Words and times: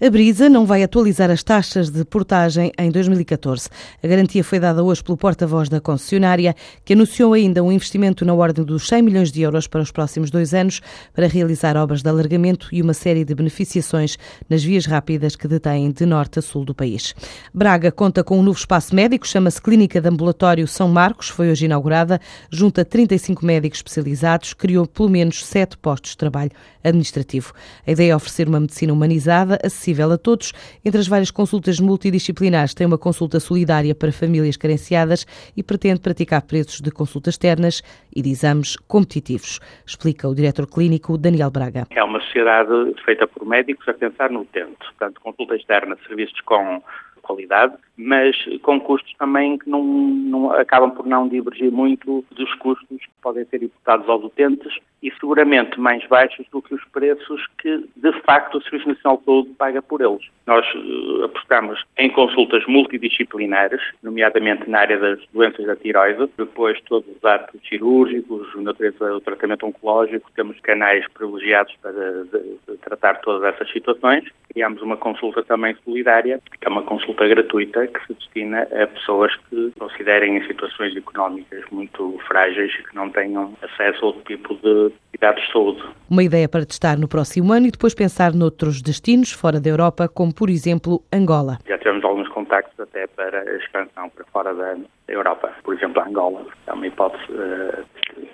A 0.00 0.08
Brisa 0.10 0.48
não 0.48 0.64
vai 0.64 0.84
atualizar 0.84 1.28
as 1.28 1.42
taxas 1.42 1.90
de 1.90 2.04
portagem 2.04 2.70
em 2.78 2.88
2014. 2.88 3.68
A 4.00 4.06
garantia 4.06 4.44
foi 4.44 4.60
dada 4.60 4.84
hoje 4.84 5.02
pelo 5.02 5.18
porta-voz 5.18 5.68
da 5.68 5.80
concessionária, 5.80 6.54
que 6.84 6.92
anunciou 6.92 7.32
ainda 7.32 7.64
um 7.64 7.72
investimento 7.72 8.24
na 8.24 8.32
ordem 8.32 8.64
dos 8.64 8.86
100 8.86 9.02
milhões 9.02 9.32
de 9.32 9.42
euros 9.42 9.66
para 9.66 9.80
os 9.80 9.90
próximos 9.90 10.30
dois 10.30 10.54
anos 10.54 10.80
para 11.12 11.26
realizar 11.26 11.76
obras 11.76 12.00
de 12.00 12.08
alargamento 12.08 12.68
e 12.70 12.80
uma 12.80 12.94
série 12.94 13.24
de 13.24 13.34
beneficiações 13.34 14.16
nas 14.48 14.62
vias 14.62 14.86
rápidas 14.86 15.34
que 15.34 15.48
detêm 15.48 15.90
de 15.90 16.06
norte 16.06 16.38
a 16.38 16.42
sul 16.42 16.64
do 16.64 16.72
país. 16.72 17.12
Braga 17.52 17.90
conta 17.90 18.22
com 18.22 18.38
um 18.38 18.42
novo 18.42 18.60
espaço 18.60 18.94
médico, 18.94 19.26
chama-se 19.26 19.60
Clínica 19.60 20.00
de 20.00 20.08
Ambulatório 20.08 20.68
São 20.68 20.88
Marcos, 20.88 21.28
foi 21.28 21.50
hoje 21.50 21.64
inaugurada, 21.64 22.20
junta 22.52 22.84
35 22.84 23.44
médicos 23.44 23.80
especializados, 23.80 24.54
criou 24.54 24.86
pelo 24.86 25.08
menos 25.08 25.44
sete 25.44 25.76
postos 25.76 26.12
de 26.12 26.18
trabalho 26.18 26.52
administrativo. 26.84 27.52
A 27.84 27.90
ideia 27.90 28.12
é 28.12 28.16
oferecer 28.16 28.48
uma 28.48 28.60
medicina 28.60 28.92
humanizada, 28.92 29.58
acessível 29.60 29.87
acessível 29.88 30.12
a 30.12 30.18
todos. 30.18 30.52
Entre 30.84 31.00
as 31.00 31.08
várias 31.08 31.30
consultas 31.30 31.80
multidisciplinares, 31.80 32.74
tem 32.74 32.86
uma 32.86 32.98
consulta 32.98 33.40
solidária 33.40 33.94
para 33.94 34.12
famílias 34.12 34.56
carenciadas 34.56 35.26
e 35.56 35.62
pretende 35.62 36.00
praticar 36.00 36.42
preços 36.42 36.80
de 36.80 36.90
consultas 36.90 37.34
externas 37.34 37.82
e 38.14 38.22
de 38.22 38.30
exames 38.30 38.76
competitivos, 38.76 39.60
explica 39.86 40.28
o 40.28 40.34
diretor 40.34 40.66
clínico 40.66 41.16
Daniel 41.16 41.50
Braga. 41.50 41.86
É 41.90 42.04
uma 42.04 42.20
sociedade 42.20 42.70
feita 43.04 43.26
por 43.26 43.46
médicos 43.46 43.88
a 43.88 43.94
pensar 43.94 44.30
no 44.30 44.40
utente, 44.40 44.76
portanto, 44.78 45.20
consulta 45.20 45.56
externa, 45.56 45.96
serviços 46.06 46.40
com 46.42 46.82
qualidade, 47.22 47.74
mas 47.98 48.36
com 48.62 48.80
custos 48.80 49.12
também 49.18 49.58
que 49.58 49.68
não, 49.68 49.82
não, 49.82 50.52
acabam 50.52 50.92
por 50.92 51.04
não 51.04 51.26
divergir 51.26 51.72
muito 51.72 52.24
dos 52.30 52.54
custos 52.54 52.86
que 53.00 53.10
podem 53.20 53.44
ser 53.46 53.64
imputados 53.64 54.08
aos 54.08 54.22
utentes 54.22 54.72
e 55.02 55.10
seguramente 55.12 55.78
mais 55.78 56.06
baixos 56.06 56.46
do 56.50 56.62
que 56.62 56.74
os 56.74 56.84
preços 56.86 57.44
que, 57.58 57.84
de 57.96 58.12
facto, 58.22 58.58
o 58.58 58.62
Serviço 58.62 58.88
Nacional 58.88 59.18
de 59.18 59.24
Saúde 59.24 59.50
paga 59.58 59.82
por 59.82 60.00
eles. 60.00 60.24
Nós 60.46 60.64
uh, 60.74 61.24
apostamos 61.24 61.84
em 61.98 62.10
consultas 62.10 62.64
multidisciplinares, 62.66 63.80
nomeadamente 64.02 64.68
na 64.68 64.80
área 64.80 64.98
das 64.98 65.20
doenças 65.32 65.66
da 65.66 65.76
tiroide, 65.76 66.28
depois 66.36 66.80
todos 66.82 67.08
os 67.16 67.24
atos 67.24 67.60
cirúrgicos, 67.68 68.48
natureza 68.56 69.08
do 69.10 69.20
tratamento 69.20 69.66
oncológico, 69.66 70.30
temos 70.34 70.58
canais 70.60 71.06
privilegiados 71.12 71.74
para 71.82 71.92
de, 71.92 72.58
de 72.66 72.76
tratar 72.78 73.20
todas 73.20 73.54
essas 73.54 73.70
situações. 73.70 74.24
Criamos 74.52 74.82
uma 74.82 74.96
consulta 74.96 75.42
também 75.42 75.76
solidária, 75.84 76.40
que 76.60 76.66
é 76.66 76.70
uma 76.70 76.82
consulta 76.82 77.26
gratuita 77.26 77.87
que 77.88 78.06
se 78.06 78.14
destina 78.14 78.62
a 78.62 78.86
pessoas 78.86 79.34
que 79.48 79.72
considerem 79.78 80.36
em 80.36 80.46
situações 80.46 80.96
económicas 80.96 81.64
muito 81.70 82.18
frágeis 82.26 82.72
e 82.78 82.82
que 82.82 82.94
não 82.94 83.10
tenham 83.10 83.52
acesso 83.62 84.04
a 84.04 84.06
outro 84.08 84.22
tipo 84.22 84.54
de 84.56 84.92
cuidados 85.10 85.44
de 85.44 85.52
saúde. 85.52 85.82
Uma 86.10 86.22
ideia 86.22 86.48
para 86.48 86.64
testar 86.64 86.98
no 86.98 87.08
próximo 87.08 87.52
ano 87.52 87.66
e 87.66 87.70
depois 87.70 87.94
pensar 87.94 88.32
noutros 88.32 88.82
destinos 88.82 89.32
fora 89.32 89.60
da 89.60 89.68
Europa, 89.68 90.08
como 90.08 90.34
por 90.34 90.50
exemplo 90.50 91.02
Angola. 91.12 91.58
Já 91.66 91.78
tivemos 91.78 92.04
alguns 92.04 92.28
contactos 92.28 92.78
até 92.78 93.06
para 93.06 93.40
a 93.40 93.56
expansão 93.56 94.08
para 94.10 94.24
fora 94.26 94.54
da 94.54 94.76
Europa, 95.08 95.52
por 95.62 95.74
exemplo 95.74 96.02
Angola. 96.02 96.46
É 96.66 96.72
uma 96.72 96.86
hipótese. 96.86 97.24
Uh, 97.30 97.84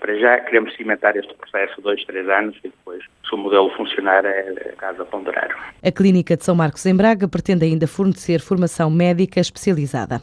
para 0.00 0.18
já 0.18 0.40
queremos 0.40 0.74
cimentar 0.76 1.16
este 1.16 1.32
processo 1.34 1.80
dois, 1.80 2.04
três 2.04 2.28
anos 2.28 2.56
e 2.64 2.68
o 3.34 3.38
modelo 3.38 3.70
funcionar, 3.76 4.24
é, 4.24 4.54
é 4.56 4.74
caso 4.76 5.02
a 5.02 5.04
ponderar. 5.04 5.48
A 5.82 5.92
Clínica 5.92 6.36
de 6.36 6.44
São 6.44 6.54
Marcos 6.54 6.86
em 6.86 6.94
Braga 6.94 7.28
pretende 7.28 7.64
ainda 7.64 7.86
fornecer 7.86 8.40
formação 8.40 8.90
médica 8.90 9.40
especializada. 9.40 10.22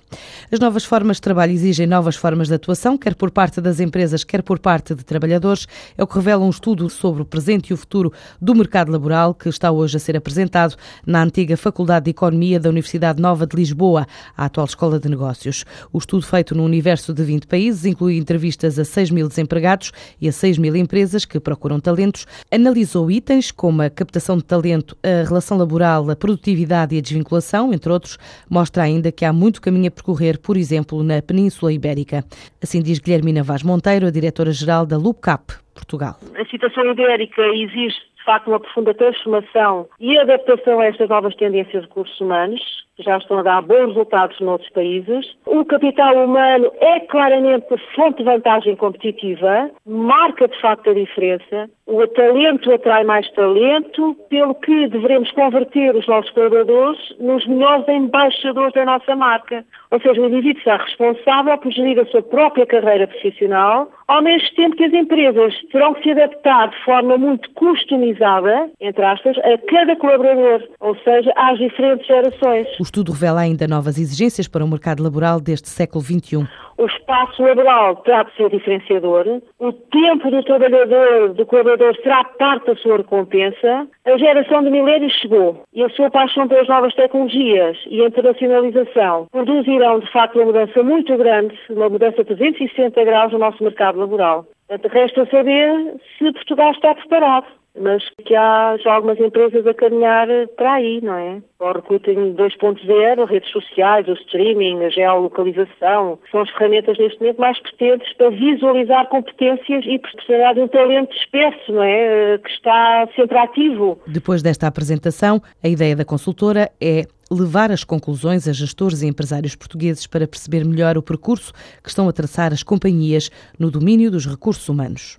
As 0.51 0.59
novas 0.59 0.83
formas 0.83 1.17
de 1.17 1.21
trabalho 1.21 1.51
exigem 1.51 1.85
novas 1.85 2.15
formas 2.15 2.47
de 2.47 2.55
atuação, 2.55 2.97
quer 2.97 3.13
por 3.15 3.29
parte 3.29 3.61
das 3.61 3.79
empresas, 3.79 4.23
quer 4.23 4.41
por 4.41 4.59
parte 4.59 4.95
de 4.95 5.03
trabalhadores. 5.03 5.67
É 5.97 6.03
o 6.03 6.07
que 6.07 6.15
revela 6.15 6.43
um 6.43 6.49
estudo 6.49 6.89
sobre 6.89 7.21
o 7.21 7.25
presente 7.25 7.69
e 7.69 7.73
o 7.73 7.77
futuro 7.77 8.11
do 8.41 8.55
mercado 8.55 8.91
laboral 8.91 9.33
que 9.33 9.49
está 9.49 9.71
hoje 9.71 9.97
a 9.97 9.99
ser 9.99 10.17
apresentado 10.17 10.75
na 11.05 11.21
antiga 11.21 11.57
Faculdade 11.57 12.05
de 12.05 12.11
Economia 12.11 12.59
da 12.59 12.69
Universidade 12.69 13.21
Nova 13.21 13.45
de 13.45 13.55
Lisboa, 13.55 14.07
a 14.35 14.45
atual 14.45 14.65
Escola 14.65 14.99
de 14.99 15.09
Negócios. 15.09 15.65
O 15.91 15.97
estudo 15.97 16.25
feito 16.25 16.55
no 16.55 16.63
universo 16.63 17.13
de 17.13 17.23
20 17.23 17.45
países 17.45 17.85
inclui 17.85 18.17
entrevistas 18.17 18.79
a 18.79 18.85
6 18.85 19.11
mil 19.11 19.27
desempregados 19.27 19.91
e 20.19 20.27
a 20.27 20.31
6 20.31 20.57
mil 20.57 20.75
empresas 20.75 21.25
que 21.25 21.39
procuram 21.39 21.79
talentos, 21.79 22.25
analisou 22.51 23.00
analisou 23.01 23.09
itens 23.09 23.51
como 23.51 23.81
a 23.81 23.89
captação 23.89 24.37
de 24.37 24.43
talento, 24.43 24.95
a 25.03 25.27
relação 25.27 25.57
laboral, 25.57 26.09
a 26.09 26.15
produtividade 26.15 26.95
e 26.95 26.99
a 26.99 27.01
desvinculação, 27.01 27.73
entre 27.73 27.91
outros, 27.91 28.17
mostra 28.49 28.83
ainda 28.83 29.11
que 29.11 29.25
há 29.25 29.33
muito 29.33 29.61
caminho 29.61 29.87
a 29.87 29.91
percorrer, 29.91 30.39
por 30.39 30.57
exemplo, 30.57 31.03
na 31.03 31.21
Península 31.21 31.73
Ibérica. 31.73 32.23
Assim 32.61 32.81
diz 32.81 32.99
Guilhermina 32.99 33.43
Vaz 33.43 33.63
Monteiro, 33.63 34.07
a 34.07 34.11
diretora-geral 34.11 34.85
da 34.85 34.97
LUPCAP, 34.97 35.53
Portugal. 35.73 36.17
A 36.35 36.45
situação 36.45 36.85
ibérica 36.91 37.41
exige 37.47 38.11
de 38.21 38.25
facto, 38.25 38.49
uma 38.49 38.59
profunda 38.59 38.93
transformação 38.93 39.87
e 39.99 40.15
adaptação 40.19 40.79
a 40.79 40.85
estas 40.85 41.09
novas 41.09 41.35
tendências 41.35 41.81
de 41.81 41.87
recursos 41.87 42.21
humanos, 42.21 42.61
já 42.99 43.17
estão 43.17 43.39
a 43.39 43.43
dar 43.43 43.61
bons 43.61 43.87
resultados 43.87 44.39
noutros 44.39 44.69
países. 44.71 45.25
O 45.45 45.65
capital 45.65 46.15
humano 46.25 46.71
é 46.79 46.99
claramente 47.01 47.65
fonte 47.95 48.17
de 48.17 48.23
vantagem 48.23 48.75
competitiva, 48.75 49.71
marca 49.85 50.47
de 50.47 50.59
facto 50.59 50.89
a 50.89 50.93
diferença. 50.93 51.69
O 51.87 52.07
talento 52.07 52.71
atrai 52.73 53.03
mais 53.03 53.29
talento, 53.31 54.15
pelo 54.29 54.55
que 54.55 54.87
devemos 54.87 55.29
converter 55.31 55.95
os 55.95 56.07
nossos 56.07 56.31
colaboradores 56.31 56.99
nos 57.19 57.45
melhores 57.45 57.87
embaixadores 57.89 58.73
da 58.73 58.85
nossa 58.85 59.15
marca. 59.15 59.65
Ou 59.91 59.99
seja, 59.99 60.21
o 60.21 60.25
indivíduo 60.25 60.63
será 60.63 60.77
responsável 60.77 61.57
por 61.57 61.71
gerir 61.71 61.99
a 61.99 62.05
sua 62.05 62.21
própria 62.21 62.65
carreira 62.65 63.07
profissional, 63.07 63.91
ao 64.07 64.21
mesmo 64.21 64.55
tempo 64.55 64.75
que 64.77 64.85
as 64.85 64.93
empresas 64.93 65.53
terão 65.71 65.93
que 65.93 66.03
se 66.03 66.11
adaptar 66.11 66.69
de 66.69 66.77
forma 66.85 67.17
muito 67.17 67.49
customizada, 67.51 68.69
entre 68.79 69.03
aspas, 69.03 69.37
a 69.39 69.57
cada 69.69 69.95
colaborador, 69.97 70.63
ou 70.79 70.95
seja, 70.97 71.33
às 71.35 71.57
diferentes 71.57 72.07
gerações. 72.07 72.67
O 72.81 72.83
estudo 72.83 73.11
revela 73.11 73.41
ainda 73.41 73.67
novas 73.67 73.99
exigências 73.99 74.47
para 74.47 74.65
o 74.65 74.67
mercado 74.67 75.03
laboral 75.03 75.39
deste 75.39 75.69
século 75.69 76.03
XXI. 76.03 76.47
O 76.79 76.85
espaço 76.87 77.43
laboral 77.43 77.97
terá 77.97 78.23
de 78.23 78.35
ser 78.35 78.49
diferenciador, 78.49 79.39
o 79.59 79.71
tempo 79.71 80.31
do 80.31 80.41
trabalhador, 80.41 81.31
do 81.35 81.45
colaborador, 81.45 81.95
será 81.97 82.23
parte 82.23 82.65
da 82.65 82.75
sua 82.77 82.97
recompensa. 82.97 83.87
A 84.03 84.17
geração 84.17 84.63
de 84.63 84.71
milênios 84.71 85.13
chegou 85.13 85.63
e 85.71 85.83
a 85.83 85.89
sua 85.89 86.09
paixão 86.09 86.47
pelas 86.47 86.67
novas 86.67 86.95
tecnologias 86.95 87.77
e 87.85 88.01
a 88.01 88.07
internacionalização 88.07 89.27
produzirão, 89.31 89.99
de 89.99 90.11
facto, 90.11 90.37
uma 90.37 90.45
mudança 90.45 90.81
muito 90.81 91.15
grande, 91.17 91.55
uma 91.69 91.87
mudança 91.87 92.23
de 92.23 92.35
360 92.35 93.05
graus 93.05 93.31
no 93.31 93.37
nosso 93.37 93.63
mercado 93.63 93.99
laboral. 93.99 94.47
Resta 94.89 95.27
saber 95.29 95.97
se 96.17 96.31
Portugal 96.31 96.71
está 96.71 96.95
preparado 96.95 97.45
mas 97.79 98.03
que 98.25 98.35
há 98.35 98.77
já 98.83 98.93
algumas 98.93 99.19
empresas 99.19 99.65
a 99.65 99.73
caminhar 99.73 100.27
para 100.57 100.73
aí, 100.73 100.99
não 101.01 101.15
é? 101.15 101.41
O 101.59 101.71
recruiting 101.71 102.35
2.0, 102.35 103.25
redes 103.25 103.51
sociais, 103.51 104.07
o 104.07 104.13
streaming, 104.13 104.83
a 104.83 104.89
geolocalização, 104.89 106.19
são 106.31 106.41
as 106.41 106.49
ferramentas 106.51 106.97
neste 106.97 107.19
momento 107.19 107.39
mais 107.39 107.59
potentes 107.59 108.11
para 108.17 108.29
visualizar 108.29 109.07
competências 109.09 109.85
e 109.85 109.99
proporcionar 109.99 110.57
um 110.57 110.67
talento 110.67 111.15
espesso, 111.15 111.71
não 111.71 111.83
é? 111.83 112.37
Que 112.37 112.49
está 112.49 113.07
sempre 113.15 113.37
ativo. 113.37 113.99
Depois 114.07 114.41
desta 114.41 114.67
apresentação, 114.67 115.41
a 115.63 115.67
ideia 115.67 115.95
da 115.95 116.03
consultora 116.03 116.69
é 116.81 117.05
levar 117.31 117.71
as 117.71 117.85
conclusões 117.85 118.47
a 118.47 118.51
gestores 118.51 119.01
e 119.01 119.07
empresários 119.07 119.55
portugueses 119.55 120.05
para 120.05 120.27
perceber 120.27 120.65
melhor 120.65 120.97
o 120.97 121.01
percurso 121.01 121.53
que 121.81 121.89
estão 121.89 122.09
a 122.09 122.13
traçar 122.13 122.51
as 122.51 122.61
companhias 122.61 123.29
no 123.57 123.71
domínio 123.71 124.11
dos 124.11 124.25
recursos 124.25 124.67
humanos. 124.67 125.17